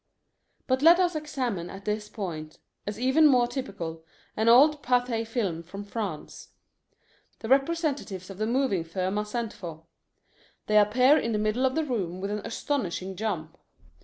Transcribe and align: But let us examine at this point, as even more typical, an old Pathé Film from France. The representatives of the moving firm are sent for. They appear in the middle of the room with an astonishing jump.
But 0.65 0.81
let 0.81 0.99
us 0.99 1.13
examine 1.13 1.69
at 1.69 1.85
this 1.85 2.09
point, 2.09 2.57
as 2.87 2.99
even 2.99 3.27
more 3.27 3.45
typical, 3.47 4.03
an 4.35 4.49
old 4.49 4.81
Pathé 4.81 5.27
Film 5.27 5.61
from 5.61 5.83
France. 5.83 6.47
The 7.41 7.47
representatives 7.49 8.31
of 8.31 8.39
the 8.39 8.47
moving 8.47 8.83
firm 8.83 9.19
are 9.19 9.25
sent 9.25 9.53
for. 9.53 9.85
They 10.65 10.79
appear 10.79 11.19
in 11.19 11.33
the 11.33 11.37
middle 11.37 11.67
of 11.67 11.75
the 11.75 11.85
room 11.85 12.19
with 12.19 12.31
an 12.31 12.41
astonishing 12.43 13.15
jump. 13.15 13.55